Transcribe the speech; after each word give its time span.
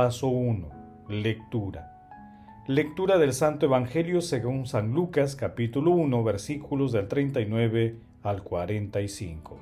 Paso 0.00 0.28
1. 0.28 0.68
Lectura. 1.08 1.90
Lectura 2.68 3.18
del 3.18 3.32
Santo 3.32 3.66
Evangelio 3.66 4.20
según 4.20 4.64
San 4.64 4.92
Lucas 4.92 5.34
capítulo 5.34 5.90
1 5.90 6.22
versículos 6.22 6.92
del 6.92 7.08
39 7.08 7.96
al 8.22 8.44
45. 8.44 9.58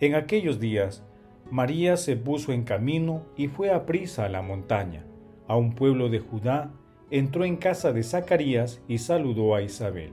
En 0.00 0.14
aquellos 0.14 0.60
días, 0.60 1.02
María 1.50 1.96
se 1.96 2.18
puso 2.18 2.52
en 2.52 2.64
camino 2.64 3.22
y 3.38 3.48
fue 3.48 3.70
a 3.70 3.86
prisa 3.86 4.26
a 4.26 4.28
la 4.28 4.42
montaña, 4.42 5.06
a 5.48 5.56
un 5.56 5.74
pueblo 5.74 6.10
de 6.10 6.18
Judá, 6.18 6.74
entró 7.10 7.46
en 7.46 7.56
casa 7.56 7.94
de 7.94 8.02
Zacarías 8.02 8.82
y 8.86 8.98
saludó 8.98 9.54
a 9.54 9.62
Isabel. 9.62 10.12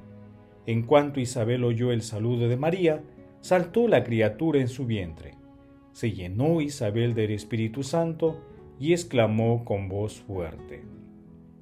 En 0.66 0.84
cuanto 0.84 1.20
Isabel 1.20 1.66
oyó 1.66 1.92
el 1.92 2.02
saludo 2.02 2.48
de 2.48 2.56
María, 2.56 3.04
saltó 3.42 3.90
la 3.90 4.06
criatura 4.06 4.62
en 4.62 4.70
su 4.70 4.86
vientre 4.86 5.43
se 5.94 6.12
llenó 6.12 6.60
Isabel 6.60 7.14
del 7.14 7.32
Espíritu 7.32 7.84
Santo 7.84 8.42
y 8.80 8.92
exclamó 8.92 9.64
con 9.64 9.88
voz 9.88 10.20
fuerte, 10.20 10.84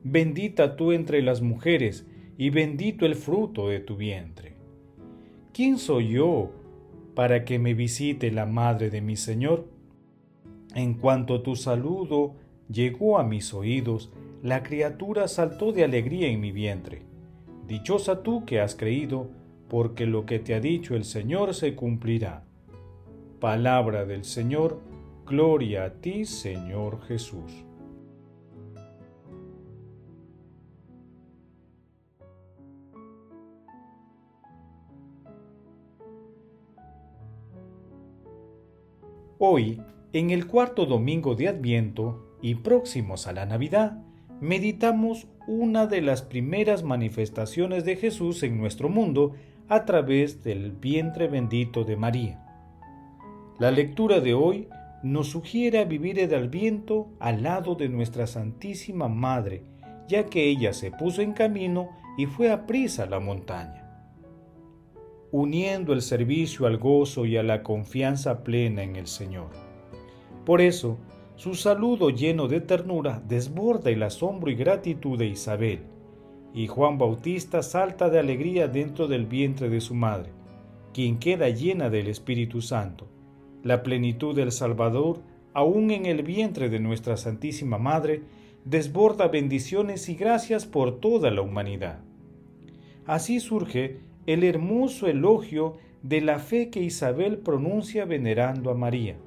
Bendita 0.04 0.76
tú 0.76 0.94
entre 0.94 1.22
las 1.22 1.42
mujeres, 1.42 2.08
y 2.38 2.50
bendito 2.50 3.06
el 3.06 3.14
fruto 3.14 3.70
de 3.70 3.80
tu 3.80 3.98
vientre. 3.98 4.56
¿Quién 5.54 5.78
soy 5.78 6.14
yo 6.14 6.52
para 7.14 7.46
que 7.46 7.60
me 7.60 7.76
visite 7.76 8.32
la 8.32 8.48
madre 8.48 8.90
de 8.90 9.02
mi 9.02 9.16
Señor? 9.16 9.68
En 10.74 10.96
cuanto 10.96 11.44
tu 11.44 11.56
saludo 11.56 12.36
llegó 12.72 13.20
a 13.20 13.24
mis 13.24 13.54
oídos, 13.54 14.12
la 14.42 14.64
criatura 14.64 15.28
saltó 15.28 15.72
de 15.72 15.84
alegría 15.84 16.30
en 16.30 16.40
mi 16.40 16.52
vientre. 16.52 17.04
Dichosa 17.68 18.24
tú 18.24 18.44
que 18.46 18.60
has 18.60 18.74
creído, 18.74 19.30
porque 19.70 20.08
lo 20.08 20.26
que 20.26 20.40
te 20.40 20.56
ha 20.56 20.60
dicho 20.60 20.96
el 20.96 21.04
Señor 21.04 21.54
se 21.54 21.76
cumplirá. 21.76 22.44
Palabra 23.42 24.06
del 24.06 24.24
Señor, 24.24 24.80
gloria 25.26 25.86
a 25.86 25.94
ti, 25.94 26.26
Señor 26.26 27.02
Jesús. 27.08 27.66
Hoy, 39.40 39.82
en 40.14 40.30
el 40.30 40.46
cuarto 40.46 40.86
domingo 40.86 41.34
de 41.34 41.48
Adviento 41.48 42.38
y 42.44 42.54
próximos 42.54 43.26
a 43.26 43.34
la 43.34 43.48
Navidad, 43.48 44.04
meditamos 44.40 45.26
una 45.48 45.88
de 45.88 46.02
las 46.02 46.22
primeras 46.22 46.84
manifestaciones 46.84 47.86
de 47.86 47.96
Jesús 47.96 48.44
en 48.44 48.60
nuestro 48.60 48.88
mundo 48.88 49.34
a 49.68 49.86
través 49.86 50.44
del 50.44 50.74
vientre 50.74 51.28
bendito 51.28 51.84
de 51.84 51.98
María. 51.98 52.41
La 53.62 53.70
lectura 53.70 54.22
de 54.22 54.34
hoy 54.34 54.70
nos 55.04 55.28
sugiere 55.28 55.86
vivir 55.86 56.18
el 56.18 56.34
Adviento 56.34 57.10
al 57.20 57.44
lado 57.44 57.76
de 57.76 57.90
nuestra 57.90 58.26
Santísima 58.26 59.08
Madre, 59.08 59.62
ya 60.08 60.26
que 60.26 60.50
ella 60.50 60.74
se 60.74 60.90
puso 60.90 61.22
en 61.22 61.34
camino 61.34 61.90
y 62.18 62.26
fue 62.26 62.52
a 62.52 62.66
prisa 62.66 63.04
a 63.04 63.06
la 63.06 63.20
montaña. 63.20 63.88
Uniendo 65.32 65.94
el 65.94 66.02
servicio 66.02 66.66
al 66.66 66.80
gozo 66.80 67.28
y 67.28 67.38
a 67.38 67.44
la 67.44 67.62
confianza 67.62 68.44
plena 68.44 68.82
en 68.82 68.96
el 68.96 69.06
Señor. 69.06 69.52
Por 70.44 70.60
eso, 70.60 70.98
su 71.36 71.54
saludo 71.54 72.10
lleno 72.10 72.48
de 72.48 72.62
ternura 72.62 73.22
desborda 73.28 73.92
el 73.92 74.02
asombro 74.02 74.50
y 74.50 74.56
gratitud 74.56 75.20
de 75.20 75.28
Isabel, 75.28 75.82
y 76.56 76.66
Juan 76.66 76.98
Bautista 76.98 77.62
salta 77.62 78.10
de 78.10 78.18
alegría 78.18 78.68
dentro 78.68 79.08
del 79.08 79.28
vientre 79.28 79.70
de 79.70 79.82
su 79.82 79.94
madre, 79.94 80.32
quien 80.96 81.20
queda 81.20 81.48
llena 81.50 81.92
del 81.92 82.08
Espíritu 82.08 82.64
Santo 82.64 83.21
la 83.64 83.84
plenitud 83.84 84.36
del 84.36 84.52
Salvador, 84.52 85.22
aún 85.54 85.92
en 85.92 86.06
el 86.06 86.24
vientre 86.24 86.70
de 86.70 86.80
nuestra 86.80 87.18
Santísima 87.18 87.78
Madre, 87.78 88.22
desborda 88.66 89.28
bendiciones 89.28 90.08
y 90.10 90.16
gracias 90.16 90.66
por 90.66 91.00
toda 91.00 91.32
la 91.32 91.42
humanidad. 91.42 92.00
Así 93.06 93.40
surge 93.40 94.00
el 94.28 94.44
hermoso 94.44 95.08
elogio 95.08 95.78
de 96.04 96.22
la 96.22 96.40
fe 96.40 96.70
que 96.70 96.82
Isabel 96.82 97.38
pronuncia 97.38 98.06
venerando 98.06 98.70
a 98.72 98.76
María, 98.76 99.18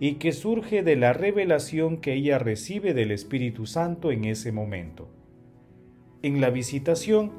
y 0.00 0.14
que 0.14 0.32
surge 0.32 0.82
de 0.82 0.96
la 0.96 1.12
revelación 1.12 1.98
que 1.98 2.14
ella 2.14 2.38
recibe 2.38 2.94
del 2.94 3.10
Espíritu 3.10 3.66
Santo 3.66 4.10
en 4.10 4.24
ese 4.24 4.52
momento. 4.52 5.08
En 6.22 6.40
la 6.40 6.50
visitación, 6.50 7.32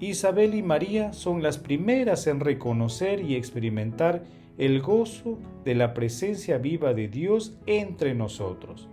Isabel 0.00 0.54
y 0.54 0.62
María 0.62 1.12
son 1.12 1.42
las 1.42 1.58
primeras 1.58 2.26
en 2.26 2.40
reconocer 2.40 3.20
y 3.20 3.36
experimentar 3.36 4.24
el 4.60 4.82
gozo 4.82 5.38
de 5.64 5.74
la 5.74 5.94
presencia 5.94 6.58
viva 6.58 6.92
de 6.92 7.08
Dios 7.08 7.58
entre 7.64 8.14
nosotros. 8.14 8.90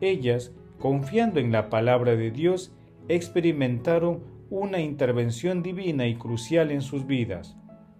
Ellas, 0.00 0.52
confiando 0.78 1.40
en 1.40 1.50
la 1.50 1.68
palabra 1.68 2.14
de 2.14 2.30
Dios, 2.30 2.72
experimentaron 3.08 4.22
una 4.50 4.80
intervención 4.80 5.64
divina 5.64 6.06
y 6.06 6.14
crucial 6.14 6.70
en 6.70 6.80
sus 6.80 7.08
vidas. 7.08 7.56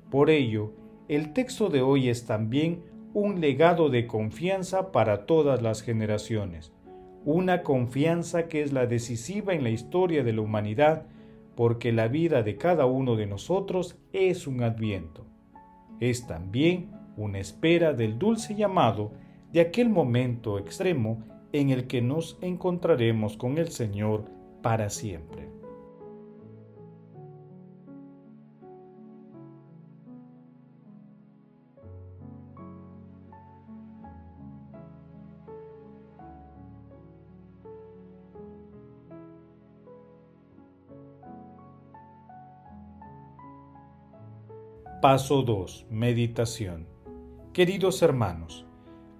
Por 0.09 0.31
ello, 0.31 0.73
el 1.09 1.33
texto 1.33 1.69
de 1.69 1.83
hoy 1.83 2.09
es 2.09 2.27
también 2.27 2.85
un 3.13 3.41
legado 3.41 3.89
de 3.89 4.07
confianza 4.07 4.93
para 4.93 5.27
todas 5.27 5.63
las 5.63 5.83
generaciones, 5.83 6.73
una 7.25 7.65
confianza 7.65 8.47
que 8.47 8.63
es 8.63 8.73
la 8.73 8.87
decisiva 8.87 9.53
en 9.53 9.65
la 9.65 9.71
historia 9.71 10.23
de 10.23 10.33
la 10.33 10.43
humanidad, 10.43 11.07
porque 11.57 11.91
la 11.91 12.07
vida 12.07 12.45
de 12.45 12.57
cada 12.57 12.87
uno 12.87 13.17
de 13.17 13.27
nosotros 13.27 13.99
es 14.13 14.47
un 14.47 14.63
adviento 14.63 15.34
es 16.01 16.27
también 16.27 16.91
una 17.17 17.39
espera 17.39 17.93
del 17.93 18.19
dulce 18.19 18.55
llamado 18.55 19.13
de 19.53 19.61
aquel 19.61 19.89
momento 19.89 20.59
extremo 20.59 21.23
en 21.53 21.71
el 21.71 21.87
que 21.87 22.03
nos 22.03 22.37
encontraremos 22.41 23.37
con 23.37 23.59
el 23.59 23.69
Señor 23.69 24.25
para 24.63 24.91
siempre. 24.91 25.54
Paso 45.05 45.43
2. 45.43 45.89
Meditación. 45.91 46.87
Queridos 47.53 48.01
hermanos, 48.01 48.65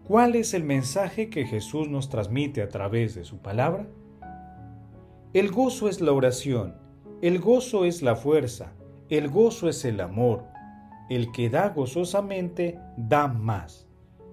¿cuál 0.05 0.35
es 0.35 0.55
el 0.55 0.65
mensaje 0.65 1.29
que 1.29 1.45
Jesús 1.45 1.91
nos 1.91 2.09
transmite 2.09 2.63
a 2.63 2.71
través 2.71 3.15
de 3.15 3.27
su 3.27 3.37
palabra? 3.43 3.87
El 5.35 5.51
gozo 5.51 5.91
es 5.91 6.01
la 6.01 6.13
oración, 6.13 6.75
el 7.21 7.39
gozo 7.39 7.85
es 7.85 8.01
la 8.01 8.17
fuerza, 8.17 8.73
el 9.11 9.29
gozo 9.29 9.69
es 9.69 9.85
el 9.85 10.01
amor. 10.01 10.45
El 11.11 11.31
que 11.33 11.51
da 11.51 11.69
gozosamente 11.69 12.79
da 12.97 13.29
más. 13.29 13.87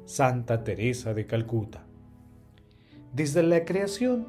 Santa 0.06 0.64
Teresa 0.64 1.14
de 1.14 1.26
Calcuta. 1.26 1.84
Desde 3.12 3.44
la 3.44 3.66
creación, 3.66 4.26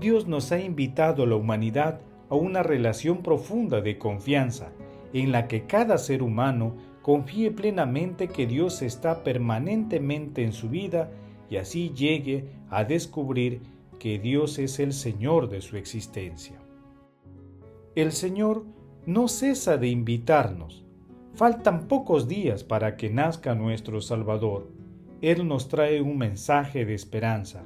Dios 0.00 0.26
nos 0.26 0.50
ha 0.50 0.58
invitado 0.58 1.22
a 1.22 1.26
la 1.26 1.36
humanidad 1.36 2.00
a 2.28 2.34
una 2.34 2.64
relación 2.64 3.22
profunda 3.22 3.80
de 3.82 3.98
confianza 3.98 4.72
en 5.20 5.32
la 5.32 5.48
que 5.48 5.66
cada 5.66 5.96
ser 5.98 6.22
humano 6.22 6.76
confíe 7.02 7.50
plenamente 7.50 8.28
que 8.28 8.46
Dios 8.46 8.82
está 8.82 9.24
permanentemente 9.24 10.42
en 10.42 10.52
su 10.52 10.68
vida 10.68 11.10
y 11.48 11.56
así 11.56 11.90
llegue 11.94 12.50
a 12.68 12.84
descubrir 12.84 13.60
que 13.98 14.18
Dios 14.18 14.58
es 14.58 14.78
el 14.78 14.92
Señor 14.92 15.48
de 15.48 15.62
su 15.62 15.76
existencia. 15.76 16.56
El 17.94 18.12
Señor 18.12 18.66
no 19.06 19.28
cesa 19.28 19.78
de 19.78 19.88
invitarnos. 19.88 20.84
Faltan 21.34 21.86
pocos 21.88 22.28
días 22.28 22.64
para 22.64 22.96
que 22.96 23.08
nazca 23.08 23.54
nuestro 23.54 24.00
Salvador, 24.00 24.70
Él 25.22 25.48
nos 25.48 25.68
trae 25.68 26.02
un 26.02 26.18
mensaje 26.18 26.84
de 26.84 26.94
esperanza. 26.94 27.62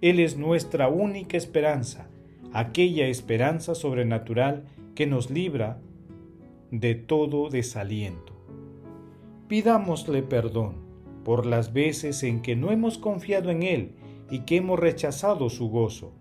Él 0.00 0.20
es 0.20 0.36
nuestra 0.36 0.88
única 0.88 1.36
esperanza, 1.36 2.08
aquella 2.52 3.06
esperanza 3.06 3.74
sobrenatural 3.74 4.66
que 4.94 5.06
nos 5.06 5.30
libra 5.30 5.80
de 6.70 6.94
todo 6.94 7.48
desaliento. 7.48 8.32
Pidámosle 9.48 10.22
perdón 10.22 10.74
por 11.24 11.46
las 11.46 11.72
veces 11.72 12.22
en 12.22 12.42
que 12.42 12.56
no 12.56 12.70
hemos 12.70 12.98
confiado 12.98 13.50
en 13.50 13.62
Él 13.62 13.92
y 14.30 14.40
que 14.40 14.56
hemos 14.56 14.78
rechazado 14.78 15.50
su 15.50 15.68
gozo, 15.68 16.12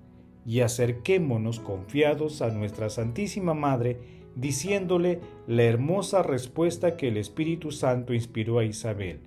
y 0.46 0.60
acerquémonos 0.60 1.60
confiados 1.60 2.42
a 2.42 2.50
nuestra 2.50 2.90
Santísima 2.90 3.54
Madre, 3.54 4.00
diciéndole 4.36 5.22
la 5.48 5.64
hermosa 5.64 6.22
respuesta 6.22 6.98
que 6.98 7.08
el 7.08 7.18
Espíritu 7.18 7.72
Santo 7.72 8.14
inspiró 8.14 8.60
a 8.60 8.66
Isabel. 8.66 9.22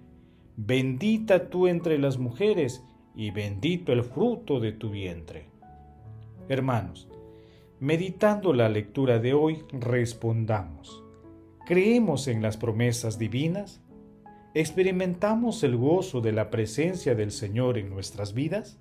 Bendita 0.56 1.48
tú 1.48 1.66
entre 1.66 1.98
las 1.98 2.18
mujeres, 2.18 2.84
y 3.16 3.32
bendito 3.32 3.92
el 3.92 4.04
fruto 4.04 4.60
de 4.60 4.70
tu 4.70 4.90
vientre. 4.90 5.46
Hermanos, 6.48 7.08
meditando 7.80 8.52
la 8.52 8.68
lectura 8.68 9.18
de 9.18 9.34
hoy, 9.34 9.64
respondamos. 9.72 11.04
¿Creemos 11.68 12.28
en 12.28 12.40
las 12.40 12.56
promesas 12.56 13.18
divinas? 13.18 13.82
¿Experimentamos 14.54 15.62
el 15.62 15.76
gozo 15.76 16.22
de 16.22 16.32
la 16.32 16.48
presencia 16.48 17.14
del 17.14 17.30
Señor 17.30 17.76
en 17.76 17.90
nuestras 17.90 18.32
vidas? 18.32 18.80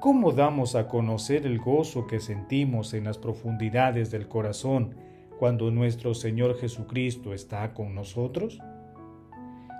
¿Cómo 0.00 0.32
damos 0.32 0.74
a 0.74 0.88
conocer 0.88 1.44
el 1.44 1.58
gozo 1.58 2.06
que 2.06 2.18
sentimos 2.18 2.94
en 2.94 3.04
las 3.04 3.18
profundidades 3.18 4.10
del 4.10 4.26
corazón 4.26 4.94
cuando 5.38 5.70
nuestro 5.70 6.14
Señor 6.14 6.58
Jesucristo 6.58 7.34
está 7.34 7.74
con 7.74 7.94
nosotros? 7.94 8.58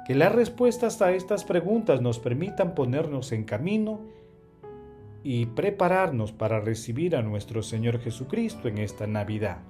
Que 0.07 0.15
las 0.15 0.35
respuestas 0.35 1.01
a 1.01 1.13
estas 1.13 1.45
preguntas 1.45 2.03
nos 2.03 2.19
permitan 2.19 2.75
ponernos 2.75 3.33
en 3.33 3.45
camino 3.45 4.03
y 5.25 5.47
prepararnos 5.47 6.31
para 6.31 6.61
recibir 6.61 7.17
a 7.17 7.23
nuestro 7.23 7.63
Señor 7.63 8.01
Jesucristo 8.01 8.69
en 8.69 8.77
esta 8.77 9.07
Navidad, 9.07 9.63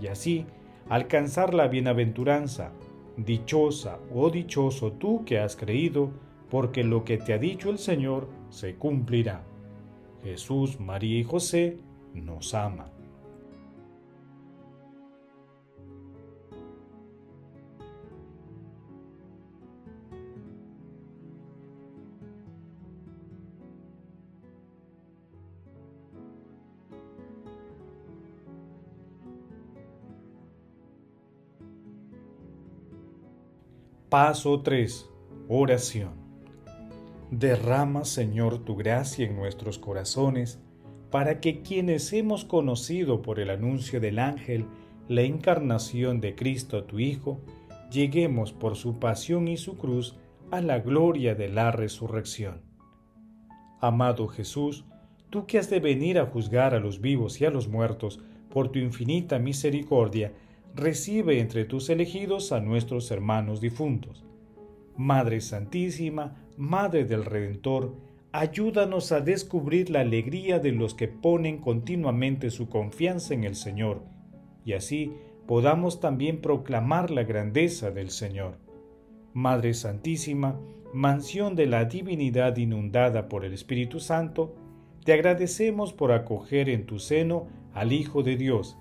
y 0.00 0.06
así 0.06 0.46
alcanzar 0.88 1.54
la 1.54 1.68
bienaventuranza. 1.68 2.72
Dichosa 3.16 3.98
o 4.12 4.30
dichoso 4.30 4.92
tú 4.92 5.24
que 5.24 5.38
has 5.38 5.56
creído, 5.56 6.10
porque 6.50 6.84
lo 6.84 7.04
que 7.04 7.18
te 7.18 7.32
ha 7.32 7.38
dicho 7.38 7.70
el 7.70 7.78
Señor 7.78 8.28
se 8.50 8.74
cumplirá. 8.76 9.44
Jesús, 10.22 10.80
María 10.80 11.18
y 11.18 11.24
José 11.24 11.78
nos 12.14 12.54
ama. 12.54 12.93
Paso 34.14 34.60
3. 34.60 35.10
Oración. 35.48 36.12
Derrama, 37.32 38.04
Señor, 38.04 38.64
tu 38.64 38.76
gracia 38.76 39.26
en 39.26 39.34
nuestros 39.34 39.80
corazones, 39.80 40.62
para 41.10 41.40
que 41.40 41.62
quienes 41.62 42.12
hemos 42.12 42.44
conocido 42.44 43.22
por 43.22 43.40
el 43.40 43.50
anuncio 43.50 43.98
del 43.98 44.20
ángel 44.20 44.66
la 45.08 45.22
encarnación 45.22 46.20
de 46.20 46.36
Cristo 46.36 46.84
tu 46.84 47.00
Hijo, 47.00 47.40
lleguemos 47.90 48.52
por 48.52 48.76
su 48.76 49.00
pasión 49.00 49.48
y 49.48 49.56
su 49.56 49.76
cruz 49.76 50.14
a 50.52 50.60
la 50.60 50.78
gloria 50.78 51.34
de 51.34 51.48
la 51.48 51.72
resurrección. 51.72 52.62
Amado 53.80 54.28
Jesús, 54.28 54.84
tú 55.28 55.44
que 55.44 55.58
has 55.58 55.70
de 55.70 55.80
venir 55.80 56.20
a 56.20 56.26
juzgar 56.26 56.72
a 56.72 56.78
los 56.78 57.00
vivos 57.00 57.40
y 57.40 57.46
a 57.46 57.50
los 57.50 57.66
muertos, 57.66 58.20
por 58.48 58.68
tu 58.68 58.78
infinita 58.78 59.40
misericordia, 59.40 60.32
recibe 60.74 61.40
entre 61.40 61.64
tus 61.64 61.88
elegidos 61.88 62.52
a 62.52 62.60
nuestros 62.60 63.10
hermanos 63.10 63.60
difuntos. 63.60 64.24
Madre 64.96 65.40
Santísima, 65.40 66.36
Madre 66.56 67.04
del 67.04 67.24
Redentor, 67.24 67.94
ayúdanos 68.32 69.12
a 69.12 69.20
descubrir 69.20 69.90
la 69.90 70.00
alegría 70.00 70.58
de 70.58 70.72
los 70.72 70.94
que 70.94 71.08
ponen 71.08 71.58
continuamente 71.58 72.50
su 72.50 72.68
confianza 72.68 73.34
en 73.34 73.44
el 73.44 73.54
Señor, 73.54 74.02
y 74.64 74.72
así 74.72 75.12
podamos 75.46 76.00
también 76.00 76.40
proclamar 76.40 77.10
la 77.10 77.24
grandeza 77.24 77.90
del 77.90 78.10
Señor. 78.10 78.58
Madre 79.32 79.74
Santísima, 79.74 80.60
mansión 80.92 81.54
de 81.56 81.66
la 81.66 81.84
divinidad 81.84 82.56
inundada 82.56 83.28
por 83.28 83.44
el 83.44 83.52
Espíritu 83.52 84.00
Santo, 84.00 84.54
te 85.04 85.12
agradecemos 85.12 85.92
por 85.92 86.12
acoger 86.12 86.68
en 86.68 86.86
tu 86.86 86.98
seno 86.98 87.48
al 87.74 87.92
Hijo 87.92 88.22
de 88.22 88.36
Dios, 88.36 88.78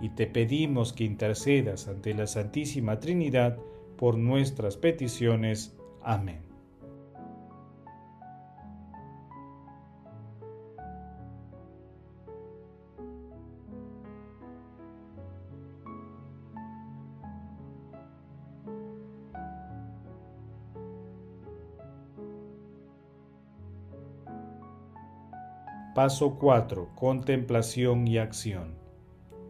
y 0.00 0.10
te 0.10 0.26
pedimos 0.26 0.92
que 0.92 1.04
intercedas 1.04 1.88
ante 1.88 2.14
la 2.14 2.26
Santísima 2.26 2.98
Trinidad 3.00 3.58
por 3.96 4.18
nuestras 4.18 4.76
peticiones. 4.76 5.76
Amén. 6.02 6.42
Paso 25.94 26.36
4. 26.40 26.88
Contemplación 26.96 28.08
y 28.08 28.18
acción. 28.18 28.83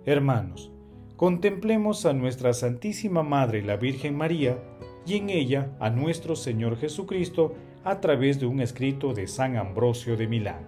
Hermanos, 0.06 0.70
contemplemos 1.16 2.04
a 2.04 2.12
nuestra 2.12 2.52
Santísima 2.52 3.22
Madre 3.22 3.62
la 3.62 3.78
Virgen 3.78 4.14
María 4.14 4.58
y 5.06 5.16
en 5.16 5.30
ella 5.30 5.74
a 5.80 5.88
nuestro 5.88 6.36
Señor 6.36 6.76
Jesucristo 6.76 7.54
a 7.84 8.02
través 8.02 8.38
de 8.38 8.44
un 8.44 8.60
escrito 8.60 9.14
de 9.14 9.26
San 9.26 9.56
Ambrosio 9.56 10.18
de 10.18 10.26
Milán. 10.26 10.66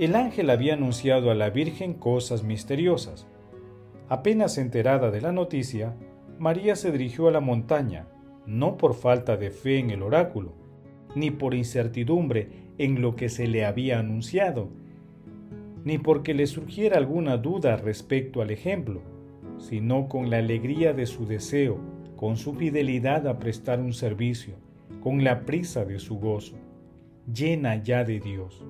El 0.00 0.16
ángel 0.16 0.50
había 0.50 0.74
anunciado 0.74 1.30
a 1.30 1.36
la 1.36 1.50
Virgen 1.50 1.94
cosas 1.94 2.42
misteriosas. 2.42 3.28
Apenas 4.08 4.58
enterada 4.58 5.12
de 5.12 5.20
la 5.20 5.30
noticia, 5.30 5.94
María 6.40 6.74
se 6.74 6.90
dirigió 6.90 7.28
a 7.28 7.30
la 7.30 7.40
montaña, 7.40 8.08
no 8.46 8.76
por 8.76 8.94
falta 8.94 9.36
de 9.36 9.52
fe 9.52 9.78
en 9.78 9.90
el 9.90 10.02
oráculo, 10.02 10.54
ni 11.14 11.30
por 11.30 11.54
incertidumbre 11.54 12.48
en 12.78 13.00
lo 13.00 13.14
que 13.14 13.28
se 13.28 13.46
le 13.46 13.64
había 13.64 14.00
anunciado, 14.00 14.70
ni 15.86 15.98
porque 15.98 16.34
le 16.34 16.48
surgiera 16.48 16.96
alguna 16.96 17.36
duda 17.36 17.76
respecto 17.76 18.42
al 18.42 18.50
ejemplo, 18.50 19.02
sino 19.56 20.08
con 20.08 20.30
la 20.30 20.38
alegría 20.38 20.92
de 20.92 21.06
su 21.06 21.26
deseo, 21.26 21.78
con 22.16 22.36
su 22.36 22.54
fidelidad 22.54 23.28
a 23.28 23.38
prestar 23.38 23.78
un 23.78 23.92
servicio, 23.92 24.56
con 25.00 25.22
la 25.22 25.46
prisa 25.46 25.84
de 25.84 26.00
su 26.00 26.18
gozo, 26.18 26.56
llena 27.32 27.84
ya 27.84 28.02
de 28.02 28.18
Dios. 28.18 28.64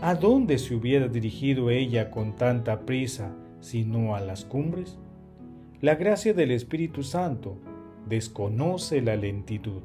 ¿A 0.00 0.16
dónde 0.16 0.58
se 0.58 0.74
hubiera 0.74 1.06
dirigido 1.06 1.70
ella 1.70 2.10
con 2.10 2.34
tanta 2.34 2.80
prisa, 2.80 3.32
sino 3.60 4.16
a 4.16 4.20
las 4.20 4.44
cumbres? 4.44 4.98
La 5.80 5.94
gracia 5.94 6.34
del 6.34 6.50
Espíritu 6.50 7.04
Santo 7.04 7.56
desconoce 8.08 9.00
la 9.00 9.14
lentitud. 9.14 9.82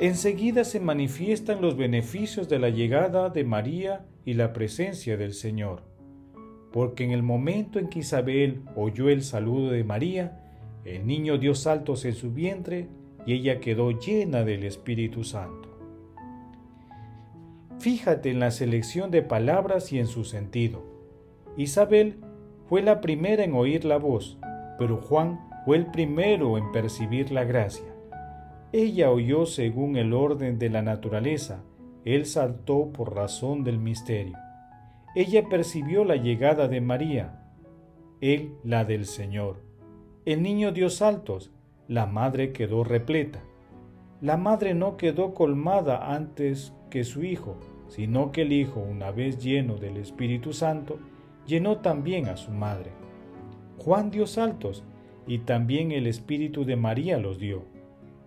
Enseguida 0.00 0.64
se 0.64 0.80
manifiestan 0.80 1.62
los 1.62 1.76
beneficios 1.76 2.48
de 2.48 2.58
la 2.58 2.70
llegada 2.70 3.30
de 3.30 3.44
María 3.44 4.06
y 4.24 4.34
la 4.34 4.52
presencia 4.52 5.16
del 5.16 5.34
Señor, 5.34 5.82
porque 6.72 7.04
en 7.04 7.10
el 7.10 7.22
momento 7.22 7.78
en 7.78 7.88
que 7.88 8.00
Isabel 8.00 8.62
oyó 8.76 9.08
el 9.08 9.22
saludo 9.22 9.70
de 9.70 9.84
María, 9.84 10.40
el 10.84 11.06
niño 11.06 11.38
dio 11.38 11.54
saltos 11.54 12.04
en 12.04 12.14
su 12.14 12.32
vientre 12.32 12.88
y 13.26 13.34
ella 13.34 13.60
quedó 13.60 13.90
llena 13.90 14.44
del 14.44 14.64
Espíritu 14.64 15.22
Santo. 15.24 15.68
Fíjate 17.78 18.30
en 18.30 18.40
la 18.40 18.50
selección 18.50 19.10
de 19.10 19.22
palabras 19.22 19.92
y 19.92 19.98
en 19.98 20.06
su 20.06 20.24
sentido. 20.24 20.84
Isabel 21.56 22.16
fue 22.68 22.82
la 22.82 23.00
primera 23.00 23.44
en 23.44 23.54
oír 23.54 23.84
la 23.84 23.98
voz, 23.98 24.38
pero 24.78 24.98
Juan 24.98 25.40
fue 25.64 25.76
el 25.76 25.86
primero 25.86 26.58
en 26.58 26.72
percibir 26.72 27.30
la 27.30 27.44
gracia. 27.44 27.86
Ella 28.72 29.10
oyó 29.10 29.46
según 29.46 29.96
el 29.96 30.12
orden 30.12 30.58
de 30.58 30.70
la 30.70 30.82
naturaleza, 30.82 31.62
él 32.04 32.26
saltó 32.26 32.90
por 32.92 33.14
razón 33.14 33.64
del 33.64 33.78
misterio. 33.78 34.36
Ella 35.14 35.48
percibió 35.48 36.04
la 36.04 36.16
llegada 36.16 36.68
de 36.68 36.80
María, 36.80 37.44
él 38.20 38.54
la 38.64 38.84
del 38.84 39.06
Señor. 39.06 39.62
El 40.24 40.42
niño 40.42 40.72
dio 40.72 40.90
saltos, 40.90 41.50
la 41.88 42.06
madre 42.06 42.52
quedó 42.52 42.84
repleta. 42.84 43.40
La 44.20 44.36
madre 44.36 44.74
no 44.74 44.96
quedó 44.96 45.34
colmada 45.34 46.14
antes 46.14 46.72
que 46.90 47.04
su 47.04 47.24
hijo, 47.24 47.58
sino 47.88 48.32
que 48.32 48.42
el 48.42 48.52
hijo, 48.52 48.80
una 48.80 49.10
vez 49.10 49.38
lleno 49.42 49.76
del 49.76 49.96
Espíritu 49.96 50.52
Santo, 50.52 50.98
llenó 51.46 51.78
también 51.78 52.28
a 52.28 52.36
su 52.36 52.52
madre. 52.52 52.92
Juan 53.78 54.10
dio 54.10 54.26
saltos, 54.26 54.84
y 55.26 55.38
también 55.38 55.92
el 55.92 56.06
Espíritu 56.06 56.64
de 56.64 56.76
María 56.76 57.18
los 57.18 57.38
dio 57.38 57.64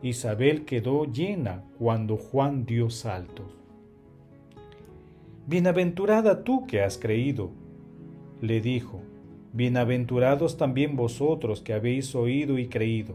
Isabel 0.01 0.65
quedó 0.65 1.05
llena 1.05 1.63
cuando 1.79 2.17
Juan 2.17 2.65
dio 2.65 2.91
saltos. 2.91 3.57
Bienaventurada 5.47 6.43
tú 6.43 6.65
que 6.65 6.81
has 6.81 6.97
creído, 6.97 7.51
le 8.41 8.61
dijo, 8.61 9.03
bienaventurados 9.53 10.57
también 10.57 10.95
vosotros 10.95 11.61
que 11.61 11.73
habéis 11.73 12.15
oído 12.15 12.57
y 12.57 12.67
creído, 12.67 13.13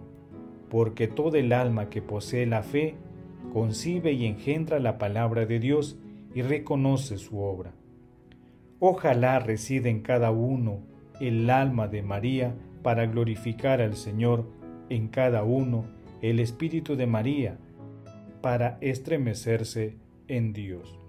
porque 0.68 1.08
todo 1.08 1.36
el 1.38 1.52
alma 1.52 1.90
que 1.90 2.02
posee 2.02 2.46
la 2.46 2.62
fe 2.62 2.94
concibe 3.52 4.12
y 4.12 4.26
engendra 4.26 4.78
la 4.78 4.96
palabra 4.96 5.44
de 5.44 5.58
Dios 5.58 5.98
y 6.32 6.42
reconoce 6.42 7.18
su 7.18 7.40
obra. 7.40 7.72
Ojalá 8.78 9.40
resida 9.40 9.88
en 9.88 10.00
cada 10.00 10.30
uno 10.30 10.78
el 11.20 11.50
alma 11.50 11.88
de 11.88 12.02
María 12.02 12.54
para 12.84 13.06
glorificar 13.06 13.80
al 13.80 13.96
Señor 13.96 14.46
en 14.88 15.08
cada 15.08 15.42
uno 15.42 15.84
el 16.22 16.38
Espíritu 16.38 16.94
de 16.94 17.08
María 17.08 17.58
para 18.40 18.78
estremecerse 18.80 19.96
en 20.28 20.52
Dios. 20.52 20.99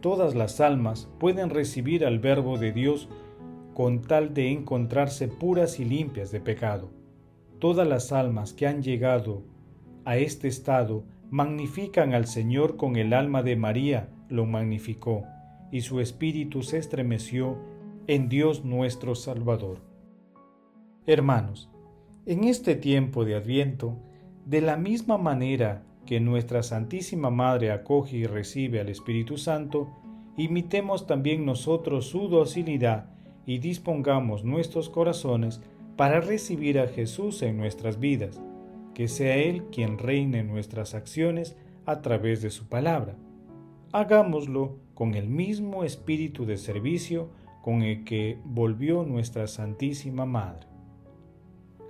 Todas 0.00 0.34
las 0.34 0.60
almas 0.60 1.08
pueden 1.18 1.50
recibir 1.50 2.06
al 2.06 2.18
Verbo 2.18 2.56
de 2.56 2.72
Dios 2.72 3.08
con 3.74 4.02
tal 4.02 4.32
de 4.32 4.50
encontrarse 4.50 5.28
puras 5.28 5.78
y 5.78 5.84
limpias 5.84 6.30
de 6.30 6.40
pecado. 6.40 6.90
Todas 7.58 7.86
las 7.86 8.10
almas 8.10 8.54
que 8.54 8.66
han 8.66 8.82
llegado 8.82 9.42
a 10.06 10.16
este 10.16 10.48
estado 10.48 11.04
magnifican 11.30 12.14
al 12.14 12.26
Señor 12.26 12.76
con 12.76 12.96
el 12.96 13.12
alma 13.12 13.42
de 13.42 13.56
María 13.56 14.08
lo 14.28 14.46
magnificó, 14.46 15.24
y 15.70 15.82
su 15.82 16.00
espíritu 16.00 16.62
se 16.62 16.78
estremeció 16.78 17.58
en 18.06 18.28
Dios 18.28 18.64
nuestro 18.64 19.14
Salvador. 19.14 19.78
Hermanos, 21.06 21.70
en 22.26 22.44
este 22.44 22.74
tiempo 22.74 23.24
de 23.24 23.34
Adviento, 23.34 23.98
de 24.46 24.62
la 24.62 24.76
misma 24.76 25.18
manera 25.18 25.84
que 26.10 26.18
nuestra 26.18 26.64
Santísima 26.64 27.30
Madre 27.30 27.70
acoge 27.70 28.16
y 28.16 28.26
recibe 28.26 28.80
al 28.80 28.88
Espíritu 28.88 29.38
Santo, 29.38 29.90
imitemos 30.36 31.06
también 31.06 31.46
nosotros 31.46 32.06
su 32.06 32.26
docilidad 32.26 33.10
y 33.46 33.58
dispongamos 33.58 34.42
nuestros 34.42 34.90
corazones 34.90 35.60
para 35.94 36.20
recibir 36.20 36.80
a 36.80 36.88
Jesús 36.88 37.42
en 37.42 37.56
nuestras 37.56 38.00
vidas, 38.00 38.42
que 38.92 39.06
sea 39.06 39.36
Él 39.36 39.66
quien 39.70 39.98
reine 39.98 40.42
nuestras 40.42 40.96
acciones 40.96 41.56
a 41.86 42.02
través 42.02 42.42
de 42.42 42.50
su 42.50 42.68
palabra. 42.68 43.14
Hagámoslo 43.92 44.80
con 44.94 45.14
el 45.14 45.28
mismo 45.28 45.84
espíritu 45.84 46.44
de 46.44 46.56
servicio 46.56 47.30
con 47.62 47.82
el 47.82 48.02
que 48.02 48.36
volvió 48.44 49.04
nuestra 49.04 49.46
Santísima 49.46 50.26
Madre 50.26 50.66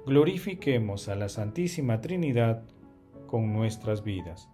glorifiquemos 0.06 1.08
a 1.08 1.14
la 1.14 1.28
Santísima 1.28 2.00
Trinidad 2.00 2.62
con 3.30 3.52
nuestras 3.52 4.02
vidas. 4.02 4.48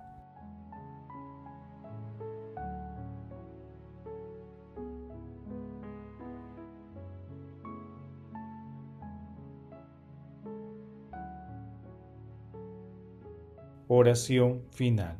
Oración 13.89 14.61
final. 14.73 15.17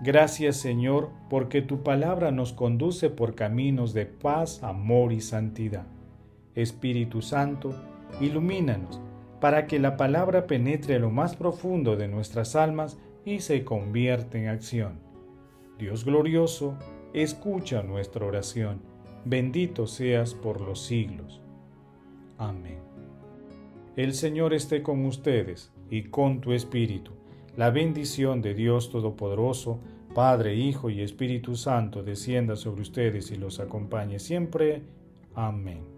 Gracias 0.00 0.56
Señor, 0.58 1.10
porque 1.28 1.62
tu 1.62 1.82
palabra 1.82 2.30
nos 2.30 2.52
conduce 2.52 3.10
por 3.10 3.34
caminos 3.34 3.92
de 3.92 4.06
paz, 4.06 4.62
amor 4.62 5.12
y 5.12 5.20
santidad. 5.20 5.86
Espíritu 6.54 7.22
Santo, 7.22 7.74
ilumínanos 8.20 9.00
para 9.40 9.66
que 9.66 9.78
la 9.78 9.96
palabra 9.96 10.46
penetre 10.46 10.96
a 10.96 10.98
lo 10.98 11.10
más 11.10 11.36
profundo 11.36 11.96
de 11.96 12.08
nuestras 12.08 12.56
almas 12.56 12.98
y 13.24 13.40
se 13.40 13.64
convierta 13.64 14.38
en 14.38 14.48
acción. 14.48 15.00
Dios 15.78 16.04
glorioso, 16.04 16.76
escucha 17.12 17.82
nuestra 17.82 18.26
oración. 18.26 18.80
Bendito 19.24 19.86
seas 19.86 20.34
por 20.34 20.60
los 20.60 20.82
siglos. 20.84 21.40
Amén. 22.38 22.78
El 23.96 24.14
Señor 24.14 24.54
esté 24.54 24.82
con 24.82 25.04
ustedes 25.04 25.72
y 25.90 26.04
con 26.04 26.40
tu 26.40 26.52
espíritu. 26.52 27.12
La 27.56 27.70
bendición 27.70 28.40
de 28.42 28.54
Dios 28.54 28.90
Todopoderoso, 28.90 29.80
Padre, 30.14 30.54
Hijo 30.54 30.90
y 30.90 31.02
Espíritu 31.02 31.56
Santo, 31.56 32.02
descienda 32.02 32.56
sobre 32.56 32.82
ustedes 32.82 33.30
y 33.30 33.36
los 33.36 33.58
acompañe 33.60 34.18
siempre. 34.18 34.82
Amén. 35.34 35.97